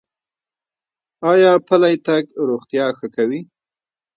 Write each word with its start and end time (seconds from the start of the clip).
ایا 1.31 1.53
پلی 1.67 1.95
تګ 2.05 2.23
روغتیا 2.47 2.85
ښه 2.97 3.07
کوي؟ 3.15 3.39